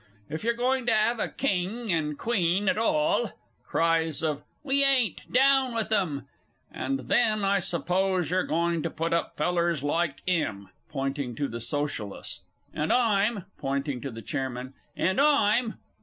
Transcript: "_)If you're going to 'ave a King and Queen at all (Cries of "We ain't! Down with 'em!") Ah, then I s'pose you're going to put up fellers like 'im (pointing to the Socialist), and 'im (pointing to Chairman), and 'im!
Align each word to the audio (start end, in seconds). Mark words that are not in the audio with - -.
"_)If 0.33 0.43
you're 0.43 0.55
going 0.55 0.87
to 0.87 0.95
'ave 0.95 1.23
a 1.23 1.29
King 1.29 1.93
and 1.93 2.17
Queen 2.17 2.67
at 2.67 2.79
all 2.79 3.33
(Cries 3.67 4.23
of 4.23 4.41
"We 4.63 4.83
ain't! 4.83 5.31
Down 5.31 5.75
with 5.75 5.91
'em!") 5.91 6.27
Ah, 6.75 6.87
then 6.91 7.45
I 7.45 7.59
s'pose 7.59 8.31
you're 8.31 8.41
going 8.47 8.81
to 8.81 8.89
put 8.89 9.13
up 9.13 9.35
fellers 9.35 9.83
like 9.83 10.23
'im 10.25 10.69
(pointing 10.89 11.35
to 11.35 11.47
the 11.47 11.61
Socialist), 11.61 12.41
and 12.73 12.91
'im 12.91 13.45
(pointing 13.59 14.01
to 14.01 14.21
Chairman), 14.23 14.73
and 14.97 15.19
'im! 15.19 15.75